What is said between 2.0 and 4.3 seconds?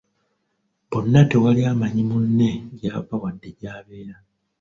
munne gy'ava wadde gy'abeera.